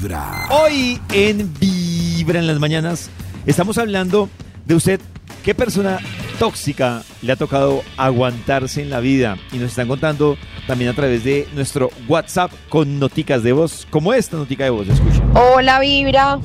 [0.00, 0.46] Vibra.
[0.50, 3.10] Hoy en Vibra en las mañanas
[3.44, 4.30] estamos hablando
[4.64, 4.98] de usted,
[5.44, 5.98] qué persona
[6.38, 11.22] tóxica le ha tocado aguantarse en la vida y nos están contando también a través
[11.22, 15.22] de nuestro WhatsApp con noticas de voz, como esta notica de voz, escucha.
[15.34, 16.38] Hola Vibra.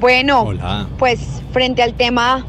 [0.00, 0.88] Bueno, Hola.
[0.98, 1.20] pues
[1.52, 2.46] frente al tema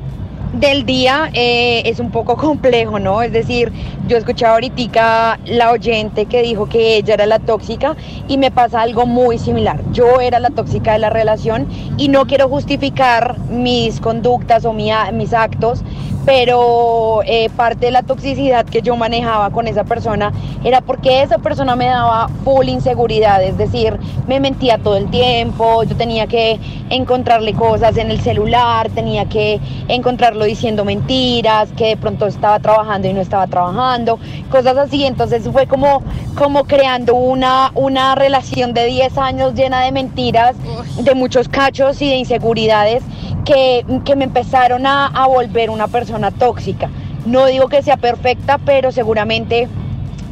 [0.53, 3.21] del día eh, es un poco complejo, ¿no?
[3.21, 3.71] Es decir,
[4.07, 7.95] yo escuchaba ahorita la oyente que dijo que ella era la tóxica
[8.27, 9.81] y me pasa algo muy similar.
[9.91, 11.67] Yo era la tóxica de la relación
[11.97, 15.83] y no quiero justificar mis conductas o mis actos,
[16.25, 20.31] pero eh, parte de la toxicidad que yo manejaba con esa persona
[20.63, 23.97] era porque esa persona me daba full inseguridad, es decir,
[24.27, 26.59] me mentía todo el tiempo, yo tenía que
[26.89, 33.07] encontrarle cosas en el celular, tenía que encontrarlo diciendo mentiras, que de pronto estaba trabajando
[33.07, 34.19] y no estaba trabajando,
[34.51, 36.03] cosas así, entonces fue como,
[36.37, 40.55] como creando una, una relación de 10 años llena de mentiras,
[40.97, 43.03] de muchos cachos y de inseguridades
[43.45, 46.89] que, me empezaron a, volver una persona tóxica.
[47.25, 49.67] No digo que sea perfecta, pero seguramente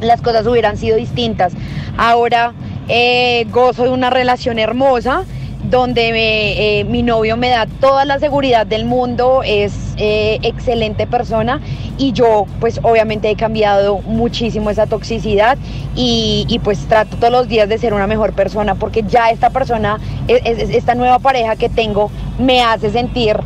[0.01, 1.53] las cosas hubieran sido distintas.
[1.97, 2.53] Ahora
[2.87, 5.23] eh, gozo de una relación hermosa
[5.69, 11.59] donde eh, mi novio me da toda la seguridad del mundo, es eh, excelente persona
[11.97, 15.57] y yo pues obviamente he cambiado muchísimo esa toxicidad
[15.95, 19.49] y, y, pues trato todos los días de ser una mejor persona porque ya esta
[19.49, 23.37] persona, es- es- esta nueva pareja que tengo me hace sentir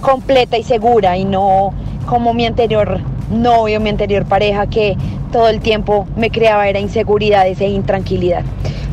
[0.00, 1.72] completa y segura y no
[2.06, 4.96] como mi anterior novio, mi anterior pareja que
[5.30, 8.42] todo el tiempo me creaba era inseguridades e intranquilidad.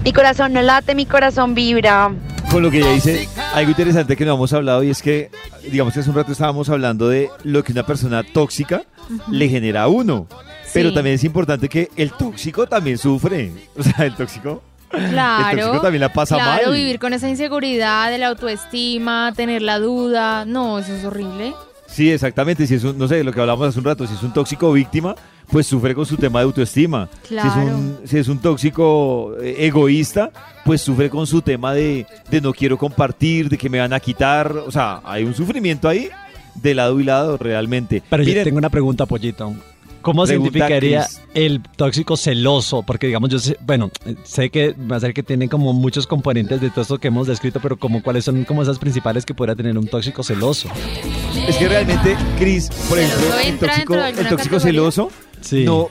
[0.03, 2.11] Mi corazón no late, mi corazón vibra.
[2.51, 5.31] Con lo que ella dice, algo interesante que no hemos hablado y es que,
[5.71, 8.83] digamos que hace un rato estábamos hablando de lo que una persona tóxica
[9.31, 10.27] le genera a uno.
[10.73, 13.51] Pero también es importante que el tóxico también sufre.
[13.77, 15.49] O sea, el tóxico, Claro.
[15.57, 16.75] el tóxico también la pasa claro, mal.
[16.75, 20.45] vivir con esa inseguridad de la autoestima, tener la duda.
[20.45, 21.53] No, eso es horrible.
[21.87, 22.67] Sí, exactamente.
[22.67, 24.71] Si es un, no sé, lo que hablábamos hace un rato, si es un tóxico
[24.73, 25.15] víctima,
[25.49, 27.09] pues sufre con su tema de autoestima.
[27.27, 27.61] Si, es Claro.
[27.77, 30.31] un, si es un tóxico eh, egoísta,
[30.65, 33.99] pues sufre con su tema de, de no quiero compartir, de que me van a
[33.99, 34.51] quitar.
[34.55, 36.09] O sea, hay un sufrimiento ahí
[36.55, 38.03] de lado y lado realmente.
[38.09, 39.53] Pero yo Miren, tengo una pregunta, Pollito.
[40.01, 42.81] ¿Cómo se identificaría el tóxico celoso?
[42.83, 43.91] Porque digamos, yo sé, bueno,
[44.23, 47.27] sé que va a ser que tiene como muchos componentes de todo esto que hemos
[47.27, 50.69] descrito, pero como cuáles son como esas principales que podría tener un tóxico celoso.
[51.47, 55.11] Es que realmente, Cris, por ejemplo, ¿Celoso el tóxico, de el celoso,
[55.41, 55.63] Sí.
[55.63, 55.89] no,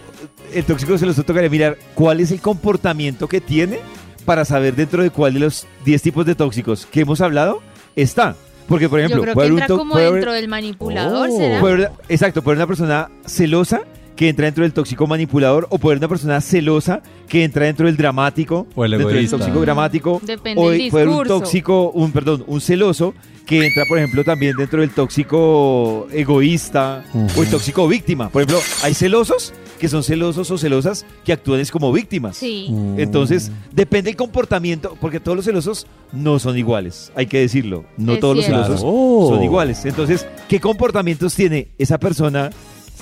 [0.52, 3.78] el tóxico celoso tocaría mirar cuál es el comportamiento que tiene
[4.24, 7.60] para saber dentro de cuál de los 10 tipos de tóxicos que hemos hablado
[7.94, 8.34] está.
[8.68, 10.48] Porque, por ejemplo, Yo creo puede que haber un entra como puede haber- dentro del
[10.48, 11.36] manipulador, Oh.
[11.36, 11.60] ¿será?
[11.60, 13.82] puede haber- exacto, puede haber una persona celosa
[14.16, 17.86] que entra dentro del tóxico manipulador o puede haber una persona celosa que entra dentro
[17.86, 19.36] del dramático O el dentro del egoísta.
[19.38, 23.84] tóxico dramático Depende o del puede haber un tóxico un perdón un celoso que entra
[23.88, 27.04] por ejemplo también dentro del tóxico egoísta
[27.36, 31.60] o el tóxico víctima por ejemplo hay celosos que son celosos o celosas que actúan
[31.60, 32.68] es como víctimas Sí.
[32.70, 32.98] Mm.
[32.98, 37.84] entonces, depende del comportamiento, porque todos los celosos no son iguales, hay que decirlo.
[37.98, 39.26] No Es todos los celosos Claro.
[39.28, 39.84] son iguales.
[39.84, 42.50] Entonces, ¿qué comportamientos tiene esa persona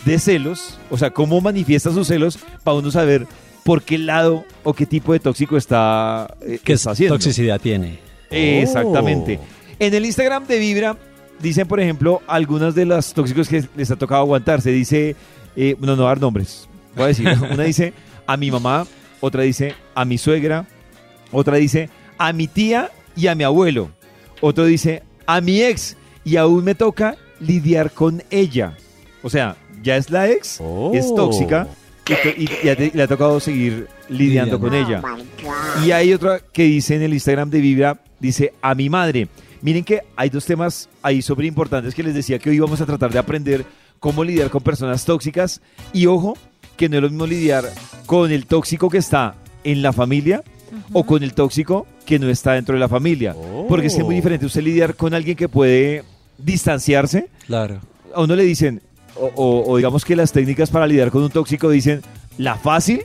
[0.04, 0.78] de celos?
[0.90, 3.26] O sea, ¿cómo manifiesta sus celos para uno saber
[3.64, 7.14] por qué lado o qué tipo de tóxico está, eh, ¿Qué está haciendo?
[7.16, 7.98] toxicidad tiene?
[8.30, 9.40] Exactamente.
[9.40, 9.74] Oh.
[9.78, 10.96] En el Instagram de Vibra
[11.40, 14.70] dicen, por ejemplo, algunas de las tóxicos que les ha tocado aguantarse.
[14.70, 15.16] Dice,
[15.56, 16.68] eh, no, no dar nombres.
[16.94, 17.92] Voy a decir, una dice
[18.26, 18.86] a mi mamá,
[19.20, 20.66] otra dice a mi suegra,
[21.32, 23.90] otra dice a mi tía y a mi abuelo.
[24.40, 28.76] Otro dice a mi ex y aún me toca lidiar con ella.
[29.22, 31.14] O sea, ya es la ex, es Oh.
[31.14, 31.68] tóxica
[32.36, 32.48] y,
[32.92, 35.02] le ha tocado seguir lidiando con ella.
[35.84, 39.28] Y hay otra que dice en el Instagram de Vibra, dice a mi madre.
[39.62, 42.86] Miren que hay dos temas ahí súper importantes que les decía que hoy vamos a
[42.86, 43.64] tratar de aprender
[43.98, 45.62] cómo lidiar con personas tóxicas.
[45.92, 46.36] Y ojo,
[46.76, 47.64] que no es lo mismo lidiar
[48.04, 50.42] con el tóxico que está en la familia
[50.92, 53.34] o con el tóxico que no está dentro de la familia.
[53.68, 56.04] Porque es muy diferente usted lidiar con alguien que puede
[56.36, 57.28] distanciarse.
[57.46, 57.80] Claro.
[58.14, 58.82] A uno le dicen,
[59.16, 62.02] o, o- o digamos que las técnicas para lidiar con un tóxico dicen,
[62.38, 63.02] la fácil,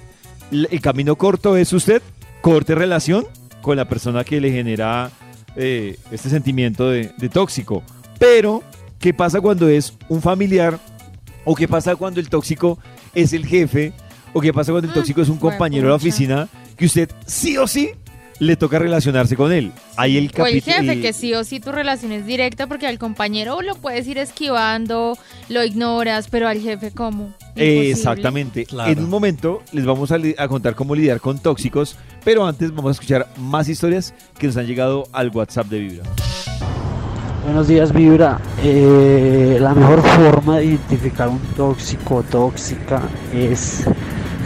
[0.51, 2.01] el camino corto es usted
[2.41, 3.25] corte relación
[3.61, 5.11] con la persona que le genera
[5.55, 7.83] eh, este sentimiento de, de tóxico.
[8.17, 8.63] Pero,
[8.99, 10.79] ¿qué pasa cuando es un familiar?
[11.45, 12.79] ¿O qué pasa cuando el tóxico
[13.13, 13.93] es el jefe?
[14.33, 17.57] ¿O qué pasa cuando el tóxico es un compañero de la oficina que usted sí
[17.57, 17.91] o sí
[18.39, 19.71] le toca relacionarse con él.
[19.95, 22.97] Ahí el O el jefe, que sí o sí tu relación es directa porque al
[22.97, 25.17] compañero lo puedes ir esquivando,
[25.49, 27.33] lo ignoras, pero al jefe, ¿cómo?
[27.49, 27.91] Imposible.
[27.91, 28.65] Exactamente.
[28.65, 28.91] Claro.
[28.91, 32.89] En un momento les vamos a, a contar cómo lidiar con tóxicos, pero antes vamos
[32.89, 36.03] a escuchar más historias que nos han llegado al WhatsApp de Vibra.
[37.43, 38.39] Buenos días, Vibra.
[38.63, 43.01] Eh, la mejor forma de identificar un tóxico o tóxica
[43.33, 43.85] es,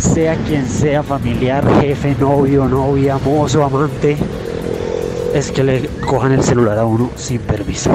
[0.03, 4.17] sea quien sea, familiar, jefe, novio, novia, mozo, amante,
[5.33, 7.89] es que le cojan el celular a uno sin permiso.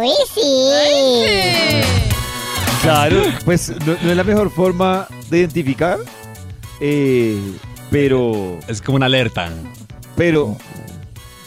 [0.00, 1.80] Uy, sí.
[2.82, 5.98] Claro, pues no, no es la mejor forma de identificar,
[6.80, 7.38] eh,
[7.90, 9.50] pero, Es como una alerta.
[10.16, 10.56] pero,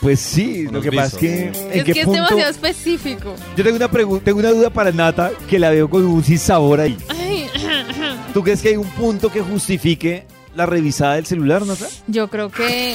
[0.02, 2.24] pues sí, lo que pasa es que, ¿en Es qué que es punto?
[2.24, 3.36] demasiado específico.
[3.56, 6.80] Yo tengo una pregunta, tengo una duda para Nata que la veo con un sinsabor
[6.80, 6.98] ahí.
[8.38, 11.88] ¿Tú crees que hay un punto que justifique la revisada del celular, Nata?
[12.06, 12.94] yo creo que,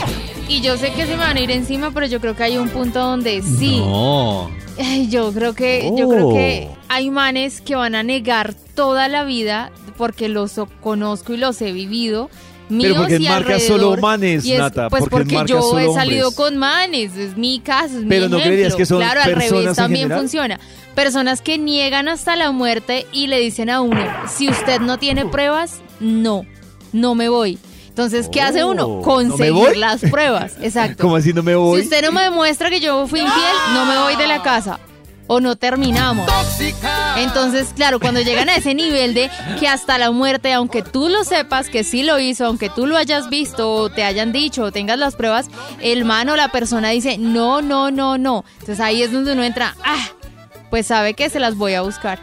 [0.48, 2.58] y yo sé que se me van a ir encima, pero yo creo que hay
[2.58, 3.80] un punto donde sí.
[3.80, 4.48] No.
[5.08, 6.76] Yo creo que, yo creo que Oh.
[6.88, 11.72] hay manes que van a negar toda la vida porque los conozco y los he
[11.72, 12.30] vivido.
[12.68, 14.88] Míos Pero porque y marca solo manes, y es, Nata.
[14.88, 16.46] Pues porque, porque marca yo solo he salido hombres.
[16.50, 18.40] con manes, es mi caso, es Pero mi ¿no ejemplo.
[18.40, 20.58] creerías que son claro, al revés también funciona.
[20.94, 25.26] Personas que niegan hasta la muerte y le dicen a uno, si usted no tiene
[25.26, 26.44] pruebas, no,
[26.92, 27.58] no me voy.
[27.88, 28.86] Entonces, ¿qué hace uno?
[28.86, 30.56] Oh, ¿no Conseguir las pruebas.
[30.62, 30.96] Exacto.
[31.02, 31.80] ¿Cómo así no me voy?
[31.80, 34.80] Si usted no me demuestra que yo fui infiel, no me voy de la casa.
[35.34, 36.28] O no terminamos.
[37.16, 41.24] Entonces, claro, cuando llegan a ese nivel de que hasta la muerte, aunque tú lo
[41.24, 44.72] sepas que sí lo hizo, aunque tú lo hayas visto, o te hayan dicho, o
[44.72, 45.48] tengas las pruebas,
[45.80, 48.44] el man o la persona dice, no, no, no, no.
[48.60, 50.06] Entonces ahí es donde uno entra, ah,
[50.68, 52.18] pues sabe que se las voy a buscar.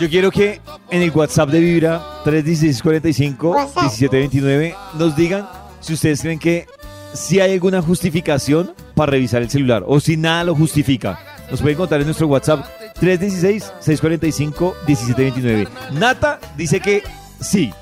[0.00, 5.46] Yo quiero que en el WhatsApp de Vibra 31645-1729 nos digan
[5.80, 6.66] si ustedes creen que
[7.12, 11.20] si hay alguna justificación para revisar el celular o si nada lo justifica.
[11.50, 12.64] Nos pueden contar en nuestro WhatsApp
[13.00, 15.68] 316-645-1729.
[15.92, 17.02] Nata dice que
[17.40, 17.72] sí.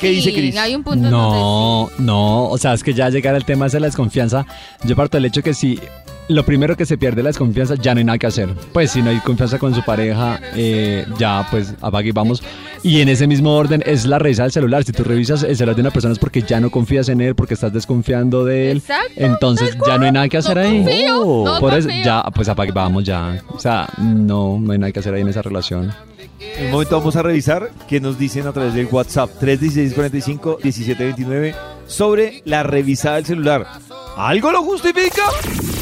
[0.00, 0.56] ¿Qué Sí, dice Cris?
[0.56, 3.80] Hay un punto en No, no, o sea, es que ya llegar al tema de
[3.80, 4.44] la desconfianza,
[4.82, 5.78] yo parto del hecho que si
[6.28, 8.52] lo primero que se pierde la desconfianza, ya no hay nada que hacer.
[8.72, 12.42] Pues si no hay confianza con su pareja, eh, ya pues apague y vamos.
[12.84, 14.84] Y en ese mismo orden es la revisada del celular.
[14.84, 17.34] Si tú revisas el celular de una persona es porque ya no confías en él,
[17.34, 18.76] porque estás desconfiando de él.
[18.78, 20.82] Exacto, Entonces ya no hay nada que hacer No ahí.
[20.84, 23.42] confío, no Por eso, ya, pues apague, vamos ya.
[23.48, 25.90] O sea, no, no hay nada que hacer ahí en esa relación.
[26.58, 31.54] En un momento vamos a revisar qué nos dicen a través del WhatsApp 316-45-1729
[31.86, 33.66] sobre la revisada del celular.
[34.16, 35.22] ¿Algo lo justifica?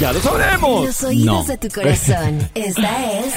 [0.01, 0.87] Ya lo sabremos.
[0.87, 1.45] Los oídos No.
[1.53, 2.39] de tu corazón.
[2.55, 3.35] Esta es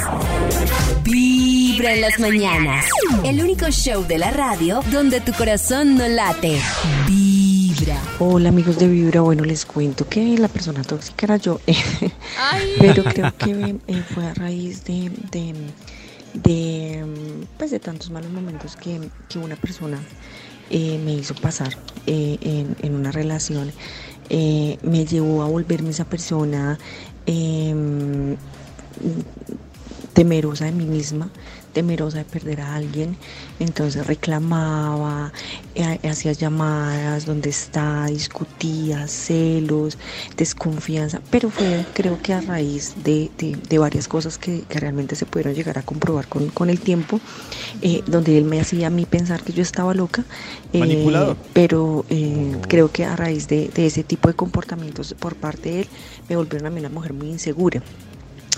[1.85, 2.85] Vibra en las mañanas.
[3.23, 6.59] El único show de la radio donde tu corazón no late.
[7.07, 8.01] Vibra.
[8.17, 11.59] Hola amigos de Vibra, bueno les cuento que la persona tóxica era yo,
[12.39, 15.53] Ay, pero creo que eh, fue a raíz de, de,
[16.33, 17.05] de,
[17.59, 18.99] pues de tantos malos momentos que,
[19.29, 19.99] que una persona
[20.71, 21.77] eh, me hizo pasar
[22.07, 23.71] eh, en, en una relación,
[24.29, 26.79] eh, me llevó a volverme esa persona
[27.27, 28.37] em,
[30.13, 31.29] temerosa de mí misma,
[31.79, 33.17] temerosa de perder a alguien,
[33.59, 35.33] entonces reclamaba,
[35.75, 39.97] eh, hacía llamadas, donde está, discutía, celos,
[40.37, 45.15] desconfianza, pero fue creo que a raíz de, de- de varias cosas que, que realmente
[45.17, 47.19] se pudieron llegar a comprobar con, con el tiempo,
[47.81, 50.23] eh, donde él me hacía a mí pensar que yo estaba loca,
[50.71, 51.03] eh,
[51.51, 55.79] pero eh, creo que a raíz de, de ese tipo de comportamientos por parte de
[55.81, 55.87] él,
[56.29, 57.81] me volvieron a mí una mujer muy insegura.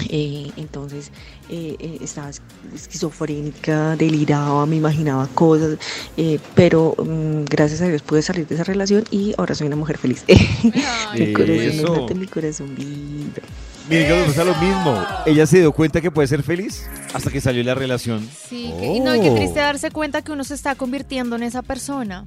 [0.09, 1.11] Eh, entonces
[1.49, 2.41] eh, eh, estaba es-
[2.75, 5.77] esquizofrénica, deliraba, me imaginaba cosas,
[6.17, 9.75] eh, pero mm, gracias a Dios pude salir de esa relación y ahora soy una
[9.75, 10.23] mujer feliz.
[11.17, 13.43] mi corazón late, mi corazón vibra.
[13.89, 15.01] Miren que nos pasa lo mismo.
[15.25, 18.27] Ella se dio cuenta que puede ser feliz hasta que salió la relación.
[18.49, 19.35] Sí, que- y no, y qué Oh.
[19.35, 22.25] triste darse cuenta que uno se está convirtiendo en esa persona.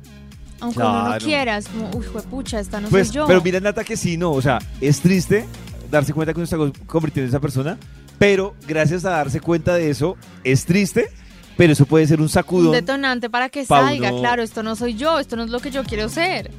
[0.63, 1.25] Aunque uno no Claro.
[1.25, 3.27] quiera, es como, uy, pucha, esta no Pues, soy yo.
[3.27, 4.33] pero mira, Nata, que sí, no.
[4.33, 5.47] O sea, es triste
[5.91, 7.79] darse cuenta que uno está co- convirtiendo en esa persona,
[8.19, 11.09] pero gracias a darse cuenta de eso, es triste,
[11.57, 12.73] pero eso puede ser un un sacudón.
[12.73, 15.61] detonante para que pa' salga, uno- claro, esto no soy yo, esto no es lo
[15.61, 16.51] que yo quiero ser.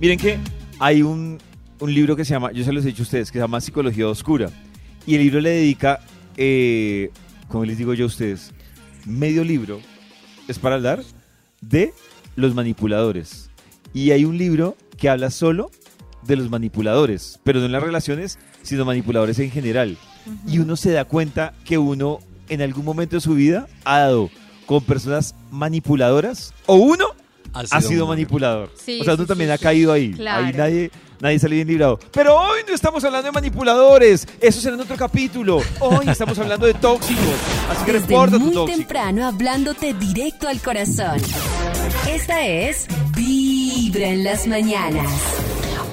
[0.00, 0.38] Miren que
[0.78, 1.38] hay un,
[1.78, 3.60] un libro que se llama, yo se los he dicho a ustedes, que se llama
[3.60, 4.50] Psicología Oscura.
[5.06, 6.00] Y el libro le dedica,
[6.36, 7.10] eh,
[7.48, 8.52] como les digo yo a ustedes,
[9.06, 9.80] medio libro
[10.48, 11.02] es para hablar
[11.60, 11.92] de
[12.36, 13.50] los manipuladores.
[13.92, 15.70] Y hay un libro que habla solo
[16.22, 19.96] de los manipuladores, pero no en las relaciones, sino manipuladores en general.
[20.46, 24.30] Y uno se da cuenta que uno en algún momento de su vida ha dado
[24.66, 27.06] con personas manipuladoras o uno
[27.52, 28.70] ha sido un- manipulador.
[28.76, 29.62] Sí, o sea, sí, uno también sí, ha sí.
[29.64, 30.12] caído ahí.
[30.12, 30.46] Claro.
[30.46, 31.98] Ahí nadie, nadie sale bien librado.
[32.12, 35.60] Pero hoy no estamos hablando de manipuladores, eso será en otro capítulo.
[35.80, 37.24] Hoy estamos hablando de tóxicos,
[37.70, 38.78] así que Desde reporta tu muy tóxico.
[38.78, 41.18] temprano hablándote directo al corazón.
[42.08, 42.86] Esta es
[43.16, 45.10] Vibra en las mañanas.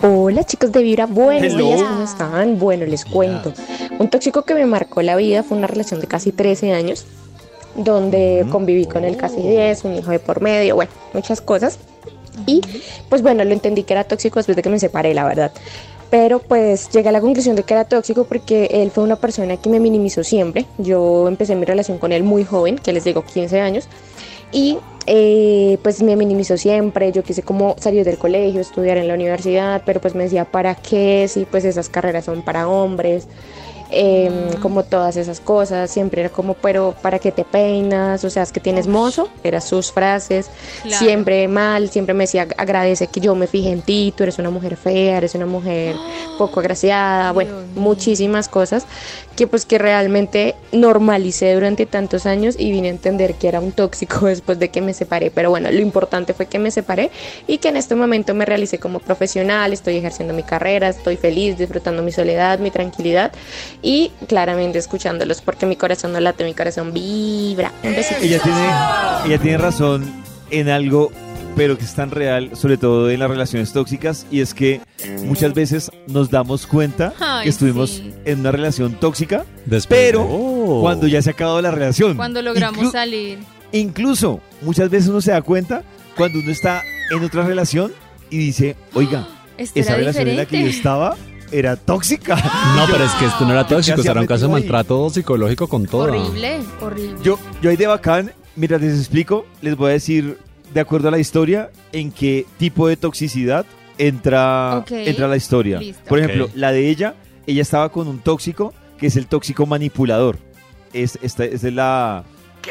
[0.04, 1.66] Hola chicos de Vibra, buenos Hello.
[1.66, 2.60] días, ¿cómo están?
[2.60, 3.52] Bueno, les cuento.
[3.98, 7.08] Un tóxico que me marcó la vida fue una relación de casi 13 años,
[7.76, 11.80] donde conviví con él casi 10, un hijo de por medio, bueno, muchas cosas.
[12.46, 12.62] Y
[13.10, 15.52] pues bueno, lo entendí que era tóxico después de que me separé, la verdad.
[16.12, 19.58] Pero pues llegué a la conclusión de que era tóxico porque él fue una persona
[19.58, 20.68] que me minimizó siempre.
[20.78, 23.88] Yo empecé mi relación con él muy joven, que les digo 15 años.
[24.52, 24.78] Y
[25.08, 29.84] eh, pues me minimizó siempre, yo quise como salir del colegio, estudiar en la universidad,
[29.86, 31.28] pero pues me decía, ¿para qué?
[31.30, 33.28] Si pues esas carreras son para hombres,
[33.90, 38.24] eh, como todas esas cosas, siempre era como, pero ¿para qué te peinas?
[38.24, 40.50] O sea, es que tienes mozo, eran sus frases,
[40.84, 40.98] Claro.
[41.06, 44.50] siempre mal, siempre me decía, agradece que yo me fijé en ti, tú eres una
[44.50, 45.96] mujer fea, eres una mujer
[46.38, 48.86] poco agraciada, bueno, muchísimas cosas
[49.36, 53.72] que pues que realmente normalicé durante tantos años y vine a entender que era un
[53.72, 57.12] tóxico después de que me separé, pero bueno, lo importante fue que me separé
[57.48, 61.58] y que en este momento me realicé como profesional, estoy ejerciendo mi carrera, estoy feliz,
[61.58, 63.32] disfrutando mi soledad, mi tranquilidad
[63.82, 67.72] y claramente escuchándolos porque mi corazón no late, mi corazón vibra.
[67.84, 68.20] Un besito.
[68.22, 68.68] Ella tiene,
[69.26, 70.06] ella tiene razón
[70.50, 71.12] en algo,
[71.56, 74.82] pero que es tan real, sobre todo en las relaciones tóxicas, y es que
[75.26, 78.14] muchas veces nos damos cuenta Ay, que estuvimos sí.
[78.26, 80.82] en una relación tóxica, Después pero Oh.
[80.82, 82.16] cuando ya se ha acabado la relación.
[82.18, 83.40] Cuando logramos Inclu- salir.
[83.72, 85.84] Incluso muchas veces uno se da cuenta
[86.16, 86.82] cuando uno está
[87.12, 87.92] en otra relación
[88.30, 91.16] y dice, oiga, Esto esa relación en la que yo estaba
[91.52, 92.36] era tóxica.
[92.76, 95.68] No, pero es que esto no era ¿Qué tóxico, era un caso de maltrato psicológico
[95.68, 96.04] con todo.
[96.04, 97.18] Horrible, horrible.
[97.24, 100.38] Yo, yo ahí de bacán, mientras les explico, les voy a decir,
[100.74, 103.66] de acuerdo a la historia, en qué tipo de toxicidad
[103.98, 104.92] entra, Ok.
[104.92, 105.80] entra la historia.
[105.80, 106.04] Listo.
[106.08, 110.38] Por ejemplo, la de ella, ella estaba con un tóxico, que es el tóxico manipulador.
[110.94, 112.24] Es, esta, es la,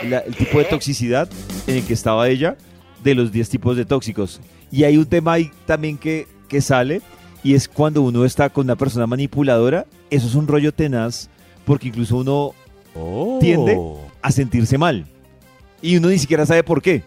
[0.09, 1.29] la- el tipo de toxicidad
[1.67, 2.57] en el que estaba ella,
[3.03, 4.41] de los 10 tipos de tóxicos.
[4.73, 7.03] Y hay un tema ahí también que, que sale,
[7.51, 11.29] y es cuando uno está con una persona manipuladora, eso es un rollo tenaz,
[11.65, 12.53] porque incluso uno
[12.95, 13.39] Oh.
[13.41, 13.79] tiende
[14.23, 15.05] a sentirse mal.
[15.83, 17.03] Y uno ni siquiera sabe por qué.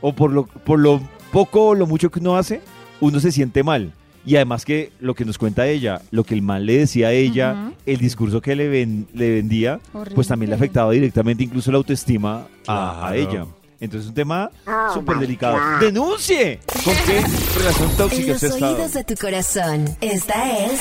[0.00, 1.00] O por lo, por lo
[1.32, 2.60] poco o lo mucho que uno hace,
[3.00, 3.92] uno se siente mal.
[4.26, 7.12] Y además que lo que nos cuenta ella, lo que el mal le decía a
[7.12, 9.80] ella, el discurso que le, ven- le vendía,
[10.14, 13.44] pues también le afectaba directamente incluso la autoestima a, ella.
[13.80, 14.50] Entonces es un tema
[14.92, 15.58] súper delicado.
[15.80, 16.60] ¡Denuncie!
[16.84, 17.24] ¿Con qué
[17.58, 18.74] relación En tóxica los ha estado?
[18.76, 20.80] oídos de tu corazón, esta es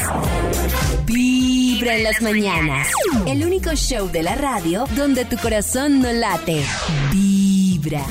[1.06, 2.88] Vibra en las mañanas.
[3.26, 6.64] El único show de la radio donde tu corazón no late.
[7.12, 8.06] Vibra.